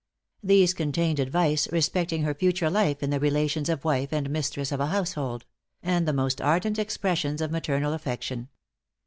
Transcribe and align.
These 0.41 0.73
contained 0.73 1.19
advice 1.19 1.71
respecting 1.71 2.23
her 2.23 2.33
future 2.33 2.71
life 2.71 3.03
in 3.03 3.11
the 3.11 3.19
relations 3.19 3.69
of 3.69 3.85
wife 3.85 4.11
and 4.11 4.31
mistress 4.31 4.71
of 4.71 4.79
a 4.79 4.87
household; 4.87 5.45
and 5.83 6.07
the 6.07 6.11
most 6.11 6.41
ardent 6.41 6.79
expressions 6.79 7.39
of 7.39 7.51
maternal 7.51 7.93
affection. 7.93 8.49